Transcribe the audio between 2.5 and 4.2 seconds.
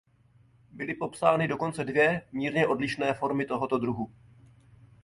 odlišné formy tohoto druhu.